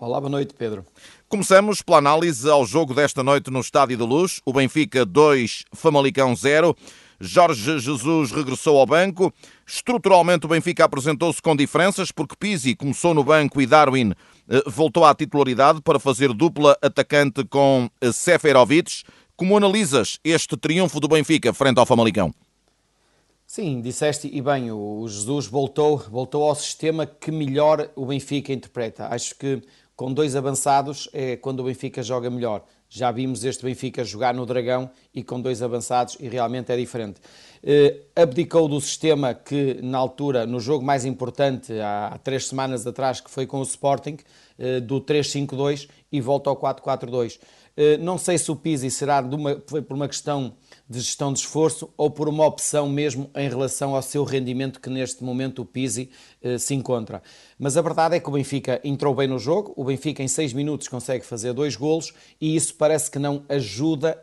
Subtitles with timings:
[0.00, 0.84] Olá, boa noite, Pedro.
[1.28, 4.40] Começamos pela análise ao jogo desta noite no Estádio da Luz.
[4.46, 6.76] O Benfica 2, Famalicão 0.
[7.18, 9.34] Jorge Jesus regressou ao banco.
[9.66, 14.12] Estruturalmente, o Benfica apresentou-se com diferenças, porque Pizzi começou no banco e Darwin
[14.48, 19.02] eh, voltou à titularidade para fazer dupla atacante com eh, Seferovic.
[19.36, 22.32] Como analisas este triunfo do Benfica frente ao Famalicão?
[23.50, 29.08] Sim, disseste e bem, o Jesus voltou, voltou ao sistema que melhor o Benfica interpreta.
[29.08, 29.62] Acho que
[29.98, 32.62] com dois avançados é quando o Benfica joga melhor.
[32.88, 37.20] Já vimos este Benfica jogar no Dragão e com dois avançados e realmente é diferente.
[37.64, 43.20] Eh, abdicou do sistema que na altura, no jogo mais importante, há, três semanas atrás,
[43.20, 44.18] que foi com o Sporting,
[44.56, 47.40] eh, do 3-5-2 e volta ao 4-4-2.
[47.76, 50.54] Eh, não sei se o Pizzi será uma, foi por uma questão
[50.88, 54.88] de gestão de esforço ou por uma opção mesmo em relação ao seu rendimento que
[54.88, 56.10] neste momento o Pizzi
[56.42, 57.22] eh, se encontra.
[57.58, 60.52] Mas a verdade é que o Benfica entrou bem no jogo, o Benfica em seis
[60.52, 64.22] minutos consegue fazer dois golos e isso parece que não ajuda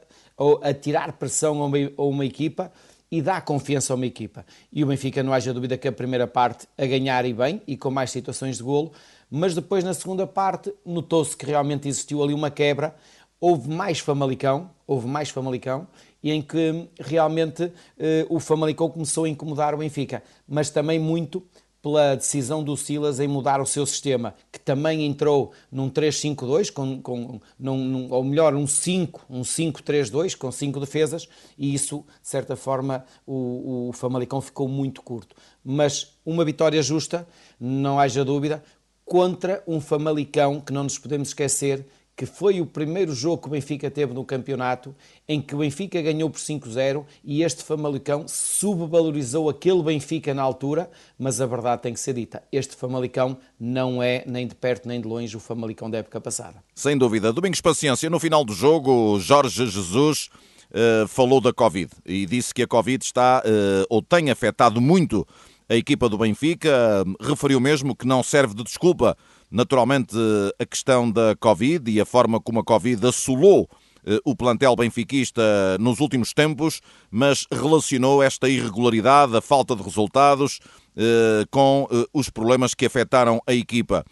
[0.61, 2.72] a tirar pressão a uma, a uma equipa
[3.11, 4.45] e dá confiança a uma equipa.
[4.73, 7.77] E o Benfica, não haja dúvida que a primeira parte a ganhar e bem e
[7.77, 8.91] com mais situações de golo,
[9.29, 12.95] mas depois na segunda parte notou-se que realmente existiu ali uma quebra,
[13.39, 15.88] houve mais Famalicão, houve mais Famalicão
[16.26, 21.44] e em que realmente eh, o Famalicão começou a incomodar o Benfica, mas também muito
[21.84, 27.00] pela decisão do Silas em mudar o seu sistema, que também entrou num 3-5-2, com,
[27.00, 32.56] com, num, ou melhor, um 5, um 5-3-2, com 5 defesas, e isso, de certa
[32.56, 35.36] forma, o, o Famalicão ficou muito curto.
[35.64, 37.28] Mas uma vitória justa,
[37.59, 38.64] não haja dúvida,
[39.06, 43.52] contra um Famalicão que não nos podemos esquecer que foi o primeiro jogo que o
[43.52, 44.95] Benfica teve no campeonato,
[45.27, 50.89] em que o Benfica ganhou por 5-0 e este Famalicão subvalorizou aquele Benfica na altura,
[51.19, 55.02] mas a verdade tem que ser dita, este Famalicão não é nem de perto nem
[55.02, 56.63] de longe o Famalicão da época passada.
[56.73, 57.33] Sem dúvida.
[57.33, 60.29] Domingos Paciência, no final do jogo, Jorge Jesus
[60.72, 65.28] uh, falou da Covid e disse que a Covid está uh, ou tem afetado muito
[65.67, 69.17] a equipa do Benfica, referiu mesmo que não serve de desculpa
[69.50, 70.16] naturalmente
[70.59, 73.69] a questão da Covid e a forma como a Covid assolou
[74.06, 75.41] eh, o plantel benfiquista
[75.79, 76.79] nos últimos tempos,
[77.09, 80.59] mas relacionou esta irregularidade, a falta de resultados,
[80.95, 84.05] eh, com eh, os problemas que afetaram a equipa.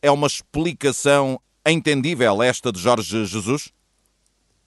[0.00, 3.72] É uma explicação entendível esta de Jorge Jesus?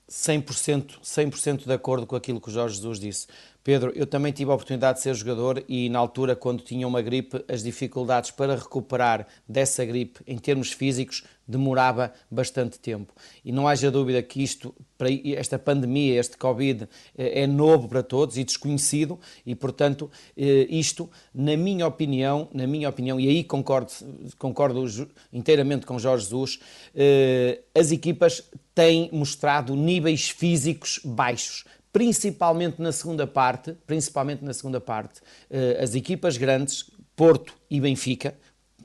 [0.10, 3.28] 100%, 100% de acordo com aquilo que o Jorge Jesus disse.
[3.68, 7.02] Pedro, eu também tive a oportunidade de ser jogador e na altura, quando tinha uma
[7.02, 13.14] gripe, as dificuldades para recuperar dessa gripe em termos físicos demorava bastante tempo.
[13.44, 14.74] E não haja dúvida que isto,
[15.36, 21.58] esta pandemia, este Covid, é novo para todos e desconhecido e, portanto, eh, isto, na
[21.58, 23.92] minha opinião, na minha opinião, e aí concordo,
[24.38, 24.86] concordo
[25.32, 26.60] inteiramente com Jorge Jesus,
[26.96, 31.66] eh, as equipas têm mostrado níveis físicos baixos
[31.98, 35.20] principalmente na segunda parte, principalmente na segunda parte,
[35.50, 38.36] eh, as equipas grandes, Porto e Benfica,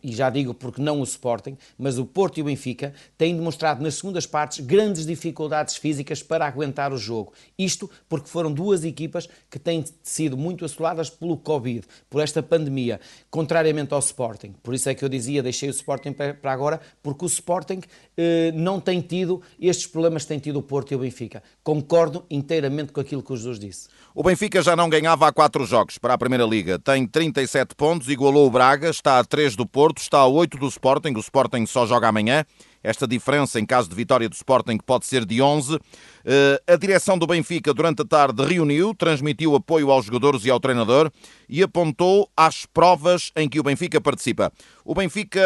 [0.03, 3.83] e já digo porque não o Sporting, mas o Porto e o Benfica têm demonstrado
[3.83, 7.33] nas segundas partes grandes dificuldades físicas para aguentar o jogo.
[7.59, 13.01] Isto porque foram duas equipas que têm sido muito assoladas pelo Covid, por esta pandemia,
[13.31, 14.55] contrariamente ao Sporting.
[14.63, 17.81] Por isso é que eu dizia, deixei o Sporting para agora, porque o Sporting
[18.17, 21.43] eh, não tem tido estes problemas que tem tido o Porto e o Benfica.
[21.63, 23.89] Concordo inteiramente com aquilo que o Jesus disse.
[24.15, 26.79] O Benfica já não ganhava há quatro jogos para a Primeira Liga.
[26.79, 30.67] Tem 37 pontos, igualou o Braga, está a 3 do Porto, está a 8 do
[30.69, 31.13] Sporting.
[31.15, 32.45] O Sporting só joga amanhã.
[32.83, 35.79] Esta diferença, em caso de vitória do Sporting, pode ser de 11.
[36.25, 40.59] Eh, a direção do Benfica, durante a tarde, reuniu, transmitiu apoio aos jogadores e ao
[40.59, 41.11] treinador
[41.49, 44.53] e apontou às provas em que o Benfica participa.
[44.85, 45.41] O Benfica,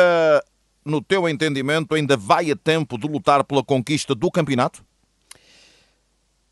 [0.85, 4.83] no teu entendimento, ainda vai a tempo de lutar pela conquista do campeonato?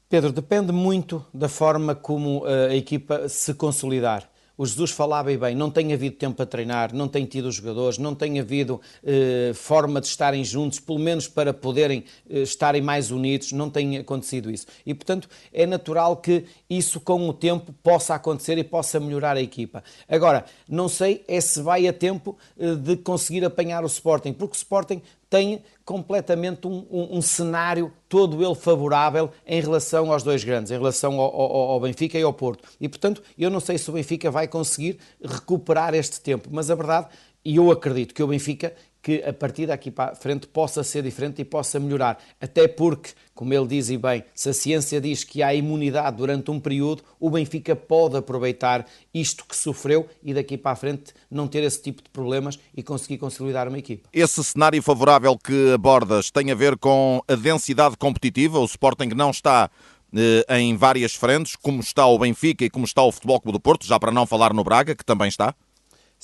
[0.08, 4.28] Pedro, depende muito da forma como eh, a equipa se consolidar.
[4.56, 7.56] O Jesus falava e bem, não tem havido tempo para treinar, não tem tido os
[7.56, 12.80] jogadores, não tem havido eh, forma de estarem juntos, pelo menos para poderem eh, estarem
[12.80, 14.66] mais unidos, não tem acontecido isso.
[14.86, 19.42] E, portanto, é natural que isso com o tempo possa acontecer e possa melhorar a
[19.42, 19.82] equipa.
[20.08, 24.54] Agora, não sei é se vai a tempo eh, de conseguir apanhar o Sporting, porque
[24.54, 30.42] o Sporting tem completamente um, um, um, cenário todo ele favorável em relação aos dois
[30.42, 32.66] grandes, em relação ao, ao, ao, Benfica e ao Porto.
[32.80, 36.74] E, portanto, eu não sei se o Benfica vai conseguir recuperar este tempo, mas a
[36.74, 37.08] verdade,
[37.44, 38.74] e eu acredito que o Benfica
[39.04, 42.18] que a partir daqui para a frente possa ser diferente e possa melhorar.
[42.40, 46.50] Até porque, como ele diz e bem, se a ciência diz que há imunidade durante
[46.50, 51.46] um período, o Benfica pode aproveitar isto que sofreu e daqui para a frente não
[51.46, 54.08] ter esse tipo de problemas e conseguir consolidar uma equipa.
[54.10, 58.58] Esse cenário favorável que abordas tem a ver com a densidade competitiva.
[58.58, 59.70] O Sporting não está
[60.16, 63.60] eh, em várias frentes, como está o Benfica e como está o Futebol Clube do
[63.60, 65.54] Porto, já para não falar no Braga, que também está?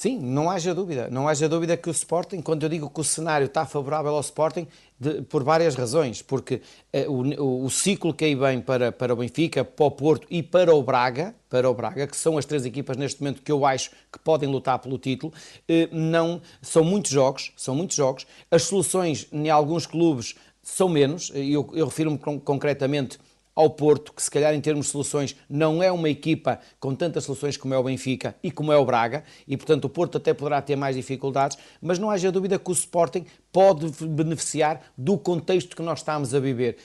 [0.01, 1.11] Sim, não haja dúvida.
[1.11, 4.21] Não haja dúvida que o Sporting, quando eu digo que o cenário está favorável ao
[4.23, 4.67] Sporting,
[4.99, 6.23] de, por várias razões.
[6.23, 10.27] Porque eh, o, o, ciclo que aí vem para, para o Benfica, para o Porto
[10.31, 13.53] e para o Braga, para o Braga, que são as três equipas neste momento que
[13.53, 15.35] eu acho que podem lutar pelo título,
[15.69, 18.27] eh, não, são muitos jogos, são muitos jogos.
[18.51, 23.19] As soluções em alguns clubes são menos, eu, eu refiro-me concretamente
[23.61, 27.25] ao Porto, que se calhar em termos de soluções não é uma equipa com tantas
[27.25, 30.33] soluções como é o Benfica e como é o Braga, e portanto o Porto até
[30.33, 35.77] poderá ter mais dificuldades, mas não haja dúvida que o Sporting pode beneficiar do contexto
[35.77, 36.79] que nós estamos a viver.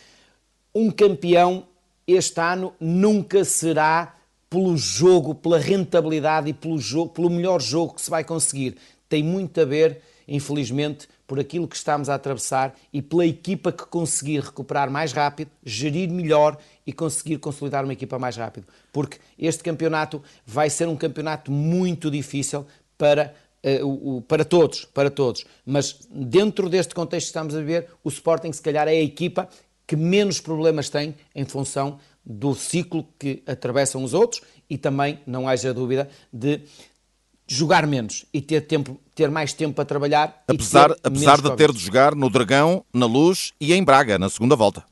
[0.74, 1.66] Um campeão
[2.06, 4.18] este ano nunca será
[4.50, 8.76] pelo jogo, pela rentabilidade e pelo, jogo, pelo melhor jogo que se vai conseguir.
[9.08, 13.86] Tem muito a ver, infelizmente, por aquilo que estamos a atravessar e pela equipa que
[13.86, 18.68] conseguir recuperar mais rápido, gerir melhor e conseguir consolidar uma equipa mais rápido.
[18.94, 22.66] Porque este campeonato vai ser um campeonato muito difícil
[22.98, 23.34] para
[23.84, 25.46] uh, para todos, para todos.
[25.66, 29.50] Mas dentro deste contexto que estamos a viver, o Sporting se calhar é a equipa
[29.88, 35.48] que menos problemas tem em função do ciclo que atravessam os outros e também, não
[35.48, 36.62] haja dúvida, de
[37.48, 40.44] jogar menos e ter, tempo, ter mais tempo para trabalhar.
[40.48, 44.56] Apesar, apesar de ter de jogar no Dragão, na Luz e em Braga, na segunda
[44.56, 44.84] volta.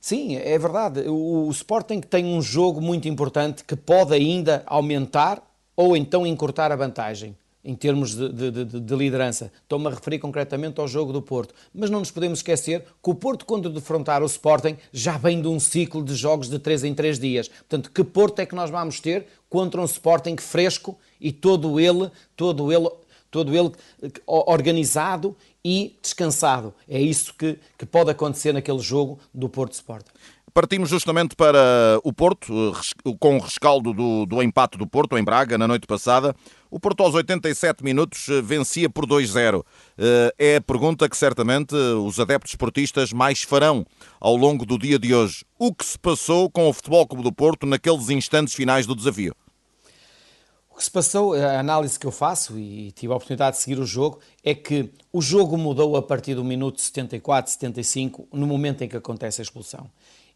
[0.00, 1.00] Sim, é verdade.
[1.08, 5.42] O, o Sporting tem um jogo muito importante que pode ainda aumentar
[5.76, 9.52] ou então encurtar a vantagem em termos de, de, de, de liderança.
[9.62, 11.54] Estou-me a referir concretamente ao jogo do Porto.
[11.74, 15.48] Mas não nos podemos esquecer que o Porto, quando defrontar o Sporting, já vem de
[15.48, 17.48] um ciclo de jogos de 3 em 3 dias.
[17.48, 22.10] Portanto, que Porto é que nós vamos ter contra um Sporting fresco e todo ele,
[22.36, 22.88] todo ele,
[23.30, 23.72] todo ele
[24.26, 26.74] organizado e descansado.
[26.88, 30.10] É isso que, que pode acontecer naquele jogo do Porto Sporting.
[30.52, 32.72] Partimos justamente para o Porto,
[33.20, 36.34] com o rescaldo do, do empate do Porto em Braga na noite passada.
[36.68, 39.64] O Porto, aos 87 minutos, vencia por 2-0.
[39.96, 43.86] Eh, é a pergunta que certamente os adeptos esportistas mais farão
[44.20, 45.44] ao longo do dia de hoje.
[45.56, 49.34] O que se passou com o Futebol Clube do Porto naqueles instantes finais do desafio?
[50.80, 53.84] Que se passou, a análise que eu faço, e tive a oportunidade de seguir o
[53.84, 58.88] jogo, é que o jogo mudou a partir do minuto 74, 75, no momento em
[58.88, 59.90] que acontece a expulsão.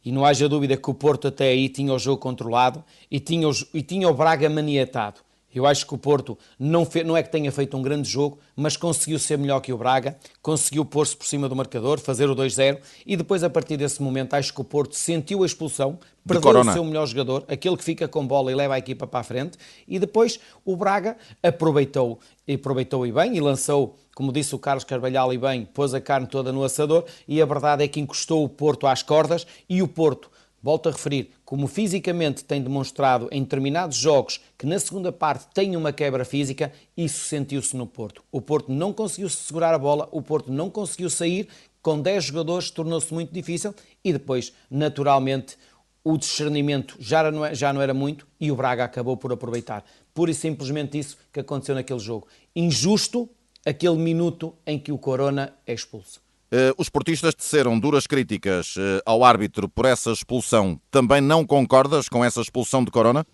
[0.05, 3.49] E não haja dúvida que o Porto até aí tinha o jogo controlado e tinha
[3.49, 5.23] o, e tinha o Braga maniatado.
[5.55, 8.77] Eu acho que o Porto não, não é que tenha feito um grande jogo, mas
[8.77, 12.79] conseguiu ser melhor que o Braga, conseguiu pôr-se por cima do marcador, fazer o 2-0
[13.07, 16.73] e depois, a partir desse momento, acho que o Porto sentiu a expulsão, perdeu o
[16.73, 19.57] seu melhor jogador, aquele que fica com bola e leva a equipa para a frente,
[19.87, 24.85] e depois o Braga aproveitou, e aproveitou e bem e lançou, como disse o Carlos
[24.85, 28.45] Carvalhal e bem, pôs a carne toda no assador e a verdade é que encostou
[28.45, 30.31] o Porto às cordas e o Porto
[30.65, 35.77] volto a referir, como fisicamente tem demonstrado em determinados jogos que na segunda parte tem
[35.77, 38.25] uma quebra física, isso sentiu-se no Porto.
[38.33, 41.49] O Porto não conseguiu segurar a bola, o Porto não conseguiu sair,
[41.83, 45.59] com 10 jogadores tornou-se muito difícil e depois, naturalmente,
[46.03, 49.85] o discernimento já não, é, já não era muito e o Braga acabou por aproveitar.
[50.15, 52.27] Pura e simplesmente isso que aconteceu naquele jogo.
[52.57, 53.29] Injusto
[53.67, 56.24] aquele minuto em que o Corona é expulso.
[56.57, 60.81] Eh, os portistas teceram duras críticas eh, ao árbitro por essa expulsão.
[60.89, 63.27] Também não concordas com essa expulsão de Corona?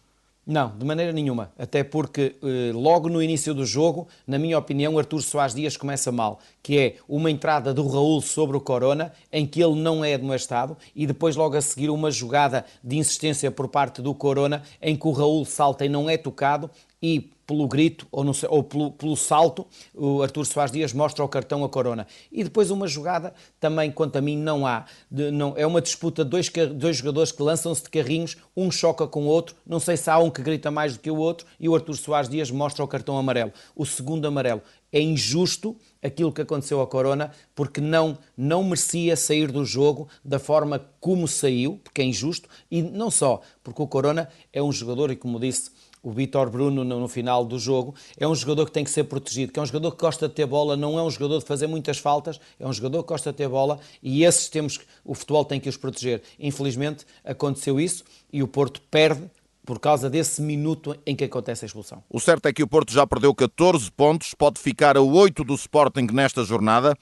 [0.47, 1.53] Não, de maneira nenhuma.
[1.59, 6.11] Até porque eh, logo no início do jogo, na minha opinião, Artur Soares Dias começa
[6.11, 10.17] mal, que é uma entrada do Raul sobre o Corona, em que ele não é
[10.17, 14.97] demonstrado, e depois logo a seguir uma jogada de insistência por parte do Corona, em
[14.97, 16.71] que o Raul salta e não é tocado,
[17.03, 21.29] e pelo grito ou, sei, ou pelo, pelo, salto, o Artur Soares Dias mostra o
[21.29, 22.07] cartão a Corona.
[22.31, 26.25] E depois uma jogada, também quanto a mim não há, de, não, é uma disputa
[26.25, 29.97] de dois, dois jogadores que lançam-se de carrinhos, um choca com o outro, não sei
[29.97, 32.53] se há um que grita mais do que o outro, e o Artur Soares Dias
[32.53, 33.53] mostra o cartão amarelo.
[33.75, 34.63] O segundo amarelo.
[34.93, 40.39] É injusto aquilo que aconteceu a Corona, porque não, não merecia sair do jogo da
[40.39, 45.11] forma como saiu, porque é injusto, e não só, porque o Corona é um jogador,
[45.11, 45.71] e como disse,
[46.03, 49.53] o Vitor Bruno no, final do jogo, é um jogador que tem que ser protegido,
[49.53, 51.67] que é um jogador que gosta de ter bola, não é um jogador de fazer
[51.67, 55.45] muitas faltas, é um jogador que gosta de ter bola e esses temos, o futebol
[55.45, 56.23] tem que os proteger.
[56.39, 59.31] Infelizmente aconteceu isso e o Porto perde
[59.65, 62.03] por causa desse minuto em que acontece a expulsão.
[62.09, 65.55] O certo é que o Porto já perdeu 14 pontos, pode ficar a 8 do
[65.55, 66.97] Sporting nesta jornada.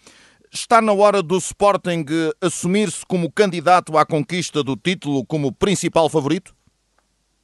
[0.52, 2.04] Está na hora do Sporting
[2.40, 6.54] assumir-se como candidato à conquista do título como principal favorito?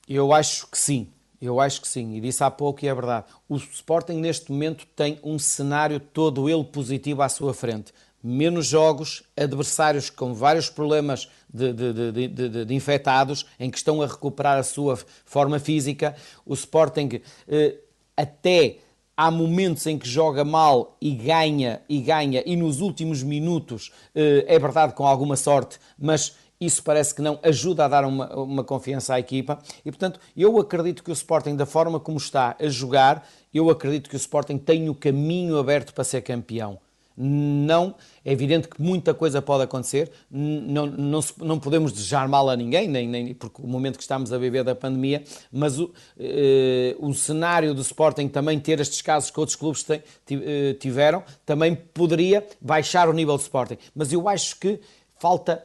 [0.09, 1.09] Eu acho que sim.
[1.45, 3.27] Eu acho que sim, e disse há pouco e é verdade.
[3.49, 7.93] O Sporting neste momento tem um cenário todo ele positivo à sua frente.
[8.23, 14.07] Menos jogos, adversários com vários problemas de, de, de, de infectados, em que estão a
[14.07, 16.17] recuperar a sua forma física.
[16.47, 17.77] O Sporting eh,
[18.17, 18.79] até
[19.15, 24.45] há momentos em que joga mal e ganha e ganha e nos últimos minutos eh,
[24.49, 28.65] é verdade com alguma sorte, mas isso parece que não ajuda a dar uma, uma
[28.65, 32.69] confiança à equipa e, portanto, eu acredito que o Sporting, da forma como está a
[32.69, 36.79] jogar, eu acredito que o Sporting tem o caminho aberto para ser campeão.
[37.17, 37.95] Não,
[38.25, 42.89] é evidente que muita coisa pode acontecer, não, não, não podemos desejar mal a ninguém,
[42.89, 47.15] nem, nem porque o momento que estamos a viver da pandemia, mas o, eh, o
[47.15, 53.09] cenário do Sporting também ter estes casos que outros clubes eh, tiveram, também poderia baixar
[53.09, 53.79] o nível do Sporting.
[53.95, 54.81] Mas eu acho que
[55.17, 55.65] falta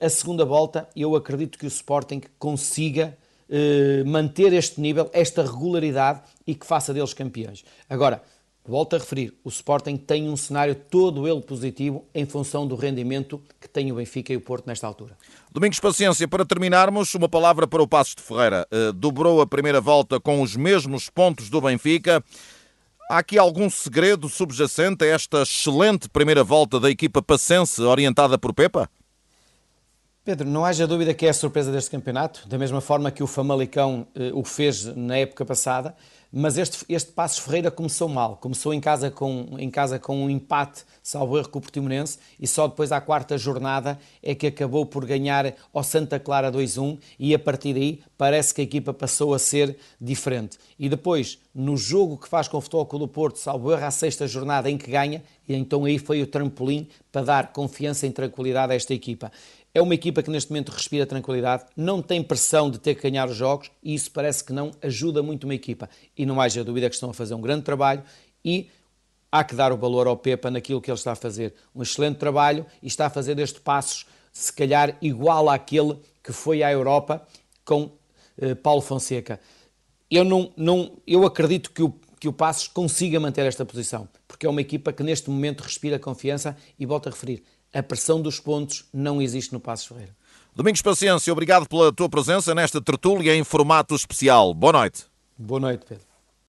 [0.00, 3.16] a segunda volta, eu acredito que o Sporting consiga
[3.50, 7.64] eh, manter este nível, esta regularidade e que faça deles campeões.
[7.88, 8.22] Agora,
[8.62, 13.40] volto a referir, o Sporting tem um cenário todo ele positivo em função do rendimento
[13.58, 15.16] que tem o Benfica e o Porto nesta altura.
[15.50, 18.68] Domingos Paciência, para terminarmos, uma palavra para o Passos de Ferreira.
[18.70, 22.22] Uh, dobrou a primeira volta com os mesmos pontos do Benfica.
[23.10, 28.52] Há aqui algum segredo subjacente a esta excelente primeira volta da equipa pacense orientada por
[28.52, 28.90] Pepa?
[30.28, 33.26] Pedro, não haja dúvida que é a surpresa deste campeonato, da mesma forma que o
[33.26, 35.96] Famalicão eh, o fez na época passada,
[36.30, 40.28] mas este, este Passos Ferreira começou mal, começou em casa com, em casa com um
[40.28, 44.84] empate, salvo erro, com o Portimonense, e só depois à quarta jornada é que acabou
[44.84, 49.32] por ganhar ao Santa Clara 2-1, e a partir daí parece que a equipa passou
[49.32, 50.58] a ser diferente.
[50.78, 53.90] E depois, no jogo que faz com o Futebol Clube do Porto, salvo erro, à
[53.90, 58.10] sexta jornada em que ganha, e então aí foi o trampolim para dar confiança e
[58.10, 59.32] tranquilidade a esta equipa.
[59.78, 63.28] É uma equipa que neste momento respira tranquilidade, não tem pressão de ter que ganhar
[63.28, 65.88] os jogos e isso parece que não ajuda muito uma equipa.
[66.16, 68.02] E não haja dúvida que estão a fazer um grande trabalho
[68.44, 68.68] e
[69.30, 71.54] há que dar o valor ao Pepa naquilo que ele está a fazer.
[71.72, 76.64] Um excelente trabalho e está a fazer este passos, se calhar igual àquele que foi
[76.64, 77.24] à Europa
[77.64, 77.92] com
[78.36, 79.38] eh, Paulo Fonseca.
[80.10, 84.44] Eu, não, não, eu acredito que o, que o Passos consiga manter esta posição, porque
[84.44, 88.40] é uma equipa que neste momento respira confiança e volto a referir, a pressão dos
[88.40, 90.16] pontos não existe no Passos Ferreira.
[90.54, 94.52] Domingos Paciência, obrigado pela tua presença nesta tertúlia em formato especial.
[94.52, 95.04] Boa noite.
[95.36, 96.07] Boa noite, Pedro.